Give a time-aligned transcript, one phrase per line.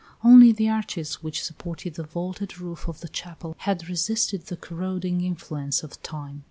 [0.23, 5.21] Only the arches which supported the vaulted roof of the chapel had resisted the corroding
[5.23, 6.39] influence of time.